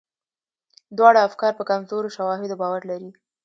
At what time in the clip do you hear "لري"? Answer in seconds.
2.91-3.09